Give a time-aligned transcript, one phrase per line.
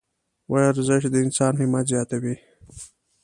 [0.51, 2.35] ورزش د انسان همت زیاتوي.